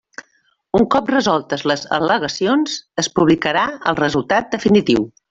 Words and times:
Un 0.79 0.85
cop 0.95 1.11
resoltes 1.11 1.65
les 1.73 1.83
al·legacions, 1.99 2.79
es 3.05 3.11
publicarà 3.19 3.67
el 3.93 3.99
resultat 4.05 4.51
definiu. 4.57 5.07